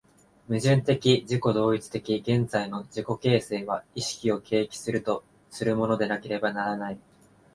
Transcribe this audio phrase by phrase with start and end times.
[0.49, 6.99] 矛盾的自己同一的現在の自己形成は意識を契機とするものでなければならない。